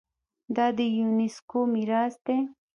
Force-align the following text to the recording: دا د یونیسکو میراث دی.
دا 0.55 0.65
د 0.77 0.79
یونیسکو 0.99 1.59
میراث 1.73 2.13
دی. 2.25 2.37